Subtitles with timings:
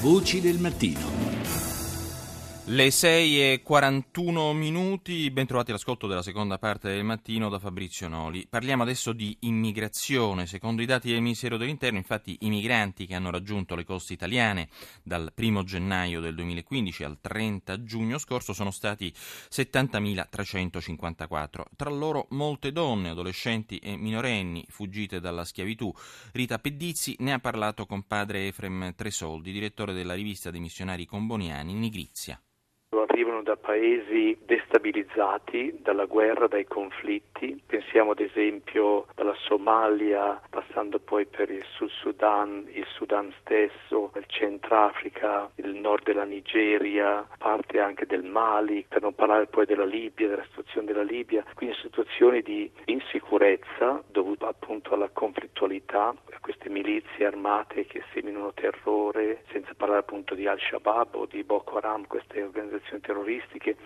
[0.00, 1.37] Voci del mattino.
[2.70, 8.08] Le 6 e 41 minuti, ben trovati all'ascolto della seconda parte del mattino da Fabrizio
[8.08, 8.46] Noli.
[8.46, 10.44] Parliamo adesso di immigrazione.
[10.44, 14.68] Secondo i dati del Ministero dell'Interno, infatti, i migranti che hanno raggiunto le coste italiane
[15.02, 21.62] dal 1 gennaio del 2015 al 30 giugno scorso sono stati 70.354.
[21.74, 25.90] Tra loro molte donne, adolescenti e minorenni fuggite dalla schiavitù.
[26.32, 31.72] Rita Pedizzi ne ha parlato con padre Efrem Tresoldi, direttore della rivista dei missionari comboniani
[31.72, 32.38] Nigrizia
[32.96, 37.60] arrivano da paesi destabilizzati dalla guerra, dai conflitti.
[37.66, 44.24] Pensiamo ad esempio dalla Somalia, passando poi per il Sud Sudan, il Sudan stesso, il
[44.26, 50.28] Centrafrica, il nord della Nigeria, parte anche del Mali, per non parlare poi della Libia,
[50.28, 51.44] della situazione della Libia.
[51.54, 54.02] Quindi situazioni di insicurezza
[54.48, 61.14] appunto alla conflittualità, a queste milizie armate che seminano terrore, senza parlare appunto di Al-Shabaab
[61.14, 63.76] o di Boko Haram, queste organizzazioni terroristiche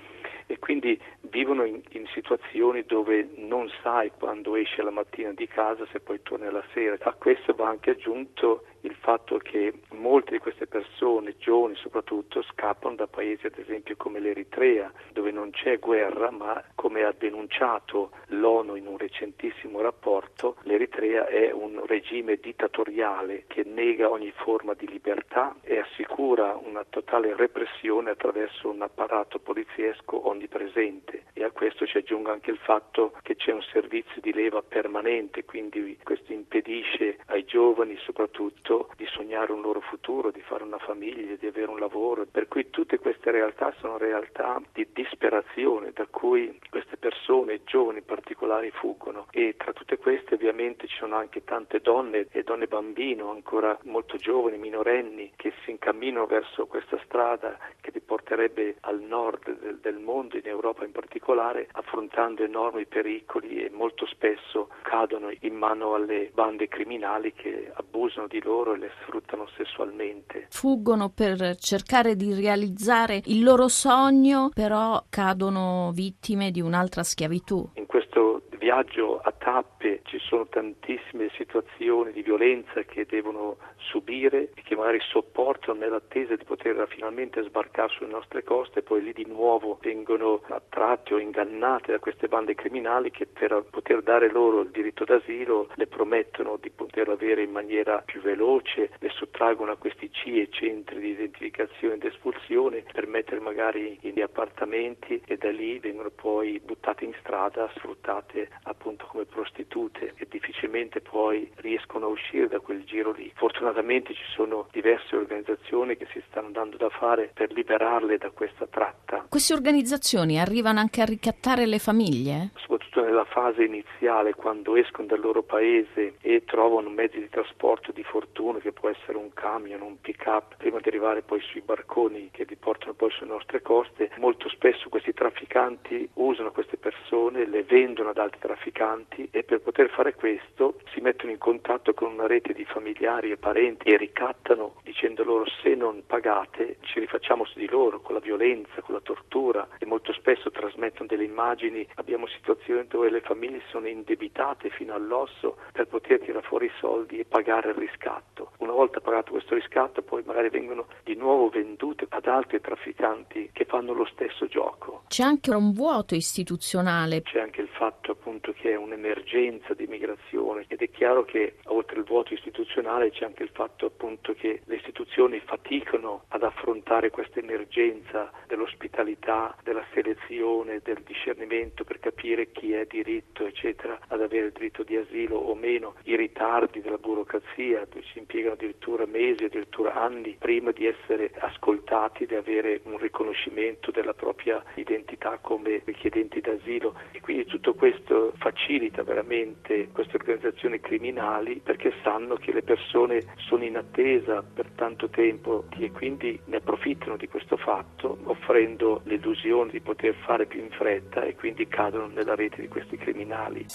[0.46, 5.86] e quindi vivono in, in, situazioni dove non sai quando esce la mattina di casa
[5.92, 6.96] se poi torni la sera.
[7.00, 8.64] A questo va anche aggiunto
[9.02, 14.90] fatto che molte di queste persone, giovani soprattutto, scappano da paesi ad esempio come l'Eritrea,
[15.12, 21.50] dove non c'è guerra, ma come ha denunciato l'ONU in un recentissimo rapporto, l'Eritrea è
[21.50, 28.70] un regime dittatoriale che nega ogni forma di libertà e assicura una totale repressione attraverso
[28.70, 33.62] un apparato poliziesco onnipresente e a questo ci aggiunga anche il fatto che c'è un
[33.62, 40.30] servizio di leva permanente, quindi questo impedisce ai giovani soprattutto di sognare un loro futuro,
[40.30, 44.62] di fare una famiglia, di avere un lavoro, per cui tutte queste realtà sono realtà
[44.72, 49.26] di disperazione da cui queste persone, giovani in particolare, fuggono.
[49.32, 54.16] E tra tutte queste ovviamente ci sono anche tante donne e donne bambino ancora molto
[54.16, 60.36] giovani, minorenni, che si incamminano verso questa strada che porterebbe al nord del, del mondo,
[60.36, 66.68] in Europa in particolare, affrontando enormi pericoli e molto spesso cadono in mano alle bande
[66.68, 70.48] criminali che abusano di loro e le sfruttano sessualmente.
[70.50, 77.70] Fuggono per cercare di realizzare il loro sogno, però cadono vittime di un'altra schiavitù.
[77.76, 78.42] In questo
[78.72, 84.98] viaggio a tappe ci sono tantissime situazioni di violenza che devono subire e che magari
[85.00, 88.78] sopportano nell'attesa di poter finalmente sbarcare sulle nostre coste.
[88.78, 93.62] E poi lì di nuovo vengono attratti o ingannate da queste bande criminali che per
[93.68, 98.90] poter dare loro il diritto d'asilo le promettono di poterlo avere in maniera più veloce,
[99.00, 105.20] le sottraggono a questi CIE, centri di identificazione ed espulsione, per mettere magari in appartamenti
[105.26, 111.50] e da lì vengono poi buttate in strada, sfruttate appunto come prostitute e difficilmente poi
[111.56, 113.30] riescono a uscire da quel giro lì.
[113.34, 118.66] Fortunatamente ci sono diverse organizzazioni che si stanno dando da fare per liberarle da questa
[118.66, 119.26] tratta.
[119.28, 122.50] Queste organizzazioni arrivano anche a ricattare le famiglie?
[122.82, 128.02] Soprattutto nella fase iniziale, quando escono dal loro paese e trovano mezzi di trasporto di
[128.02, 132.44] fortuna, che può essere un camion, un pick-up, prima di arrivare poi sui barconi che
[132.44, 138.10] li portano poi sulle nostre coste, molto spesso questi trafficanti usano queste persone, le vendono
[138.10, 142.52] ad altri trafficanti e per poter fare questo si mettono in contatto con una rete
[142.52, 147.68] di familiari e parenti e ricattano dicendo loro se non pagate ci rifacciamo su di
[147.68, 151.86] loro con la violenza, con la tortura e molto spesso trasmettono delle immagini.
[151.94, 157.18] Abbiamo situazioni dove le famiglie sono indebitate fino all'osso per poter tirare fuori i soldi
[157.18, 158.52] e pagare il riscatto.
[158.62, 163.64] Una volta pagato questo riscatto poi magari vengono di nuovo vendute ad altri trafficanti che
[163.64, 165.02] fanno lo stesso gioco.
[165.08, 167.22] C'è anche un vuoto istituzionale.
[167.22, 171.98] C'è anche il fatto appunto che è un'emergenza di migrazione ed è chiaro che oltre
[171.98, 177.40] al vuoto istituzionale c'è anche il fatto appunto che le istituzioni faticano ad affrontare questa
[177.40, 184.52] emergenza dell'ospitalità, della selezione, del discernimento per capire chi è diritto eccetera ad avere il
[184.52, 189.94] diritto di asilo o meno, i ritardi della burocrazia, dove si impiegano addirittura mesi, addirittura
[189.94, 196.94] anni prima di essere ascoltati, di avere un riconoscimento della propria identità come richiedenti d'asilo
[197.12, 203.64] e quindi tutto questo facilita veramente queste organizzazioni criminali perché sanno che le persone sono
[203.64, 209.80] in attesa per tanto tempo e quindi ne approfittano di questo fatto offrendo l'illusione di
[209.80, 213.66] poter fare più in fretta e quindi cadono nella rete di questi criminali.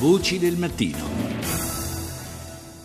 [0.00, 1.75] Voci del mattino.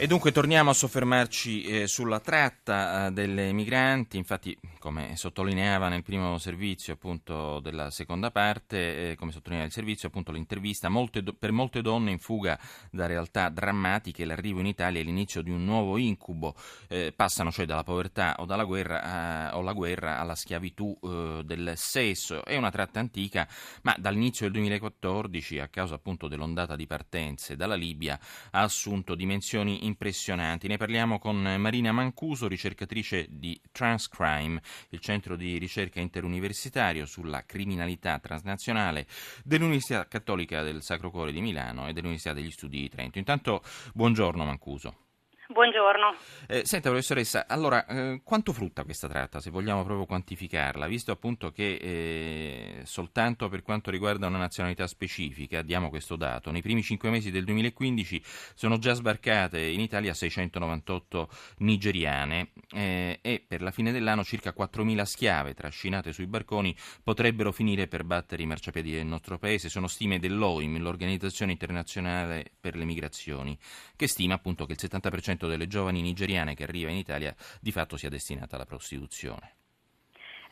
[0.01, 6.01] E dunque torniamo a soffermarci eh, sulla tratta eh, delle migranti, infatti come sottolineava nel
[6.01, 11.33] primo servizio appunto della seconda parte, eh, come sottolineava il servizio appunto l'intervista, molte do-
[11.33, 12.59] per molte donne in fuga
[12.89, 16.55] da realtà drammatiche l'arrivo in Italia è l'inizio di un nuovo incubo,
[16.87, 19.03] eh, passano cioè dalla povertà o dalla guerra
[19.51, 23.47] a, o guerra alla schiavitù eh, del sesso, è una tratta antica
[23.83, 28.19] ma dall'inizio del 2014 a causa appunto dell'ondata di partenze dalla Libia
[28.49, 30.67] ha assunto dimensioni importanti impressionanti.
[30.67, 38.17] Ne parliamo con Marina Mancuso, ricercatrice di Transcrime, il centro di ricerca interuniversitario sulla criminalità
[38.19, 39.05] transnazionale
[39.43, 43.19] dell'Università Cattolica del Sacro Cuore di Milano e dell'Università degli Studi di Trento.
[43.19, 45.10] Intanto, buongiorno Mancuso.
[45.51, 46.15] Buongiorno.
[46.47, 51.51] Eh, senta professoressa, allora eh, quanto frutta questa tratta, se vogliamo proprio quantificarla, visto appunto
[51.51, 57.09] che eh, soltanto per quanto riguarda una nazionalità specifica, diamo questo dato, nei primi cinque
[57.09, 58.21] mesi del 2015
[58.53, 65.03] sono già sbarcate in Italia 698 nigeriane eh, e per la fine dell'anno circa 4.000
[65.03, 66.73] schiave trascinate sui barconi
[67.03, 72.77] potrebbero finire per battere i marciapiedi del nostro paese, sono stime dell'OIM, l'Organizzazione Internazionale per
[72.77, 73.57] le Migrazioni,
[73.97, 77.97] che stima appunto che il 70% delle giovani nigeriane che arriva in Italia di fatto
[77.97, 79.55] sia destinata alla prostituzione.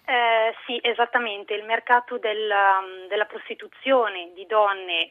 [0.10, 1.54] Eh, sì, esattamente.
[1.54, 5.10] Il mercato del, um, della prostituzione di donne, eh,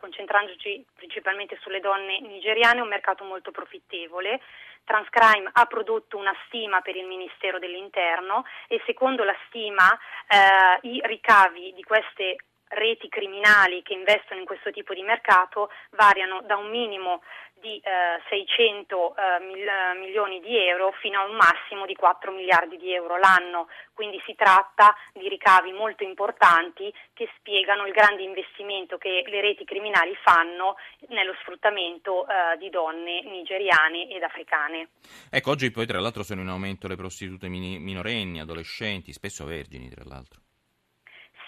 [0.00, 4.40] concentrandoci principalmente sulle donne nigeriane, è un mercato molto profittevole.
[4.82, 9.96] Transcrime ha prodotto una stima per il Ministero dell'Interno e secondo la stima
[10.26, 12.34] eh, i ricavi di queste
[12.72, 17.22] reti criminali che investono in questo tipo di mercato variano da un minimo
[17.62, 22.32] di eh, 600 eh, mil, eh, milioni di euro fino a un massimo di 4
[22.32, 28.22] miliardi di euro l'anno, quindi si tratta di ricavi molto importanti che spiegano il grande
[28.22, 30.74] investimento che le reti criminali fanno
[31.08, 34.88] nello sfruttamento eh, di donne nigeriane ed africane.
[35.30, 40.02] Ecco, oggi poi tra l'altro sono in aumento le prostitute minorenni, adolescenti, spesso vergini tra
[40.04, 40.40] l'altro.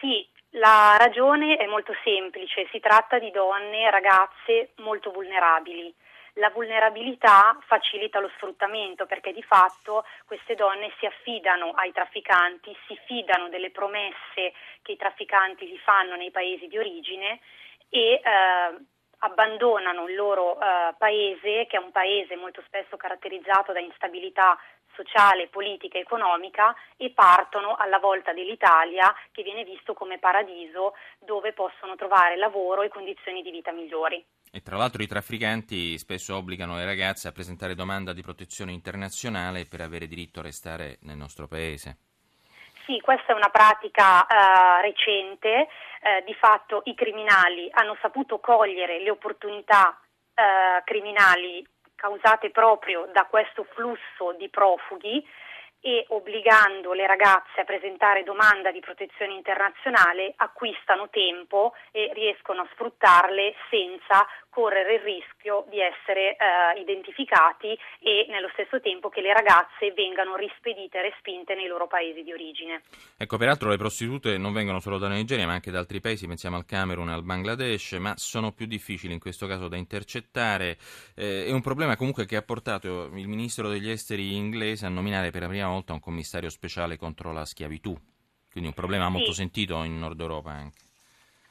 [0.00, 5.92] Sì, la ragione è molto semplice, si tratta di donne ragazze molto vulnerabili.
[6.34, 12.98] La vulnerabilità facilita lo sfruttamento perché di fatto queste donne si affidano ai trafficanti, si
[13.04, 14.52] fidano delle promesse
[14.82, 17.40] che i trafficanti gli fanno nei paesi di origine
[17.88, 18.20] e eh,
[19.18, 24.58] abbandonano il loro eh, paese, che è un paese molto spesso caratterizzato da instabilità
[24.94, 31.96] sociale, politica economica e partono alla volta dell'Italia che viene visto come paradiso dove possono
[31.96, 34.24] trovare lavoro e condizioni di vita migliori.
[34.50, 39.66] E tra l'altro i trafficanti spesso obbligano le ragazze a presentare domanda di protezione internazionale
[39.66, 41.98] per avere diritto a restare nel nostro paese.
[42.86, 45.68] Sì, questa è una pratica eh, recente,
[46.02, 49.98] eh, di fatto i criminali hanno saputo cogliere le opportunità
[50.34, 55.26] eh, criminali causate proprio da questo flusso di profughi
[55.80, 62.68] e obbligando le ragazze a presentare domanda di protezione internazionale acquistano tempo e riescono a
[62.72, 69.32] sfruttarle senza correre il rischio di essere eh, identificati e nello stesso tempo che le
[69.32, 72.82] ragazze vengano rispedite e respinte nei loro paesi di origine.
[73.18, 76.56] Ecco, peraltro le prostitute non vengono solo dalla Nigeria ma anche da altri paesi, pensiamo
[76.56, 80.78] al Camerun e al Bangladesh, ma sono più difficili in questo caso da intercettare.
[81.16, 85.30] Eh, è un problema comunque che ha portato il ministro degli esteri inglese a nominare
[85.30, 87.92] per la prima volta un commissario speciale contro la schiavitù,
[88.52, 89.38] quindi un problema molto sì.
[89.38, 90.82] sentito in Nord Europa anche.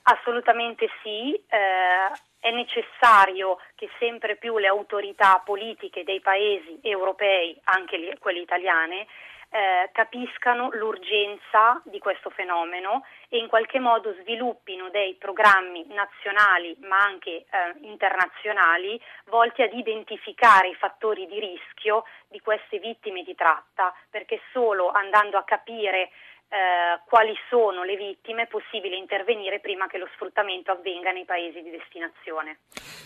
[0.03, 2.11] Assolutamente sì, eh,
[2.43, 9.07] è necessario che sempre più le autorità politiche dei paesi europei, anche quelle italiane,
[9.49, 16.97] eh, capiscano l'urgenza di questo fenomeno e in qualche modo sviluppino dei programmi nazionali ma
[16.97, 17.45] anche eh,
[17.81, 24.89] internazionali volti ad identificare i fattori di rischio di queste vittime di tratta, perché solo
[24.89, 26.09] andando a capire
[26.53, 31.63] eh, quali sono le vittime è possibile intervenire prima che lo sfruttamento avvenga nei paesi
[31.63, 32.59] di destinazione.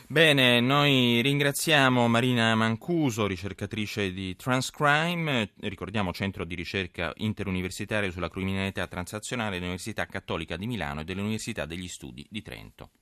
[0.10, 8.86] Bene, noi ringraziamo Marina Mancuso, ricercatrice di Transcrime, ricordiamo centro di ricerca interuniversitario sulla criminalità
[8.88, 12.90] transazionale dell'Università Cattolica di Milano e dell'Università degli Studi di Trento.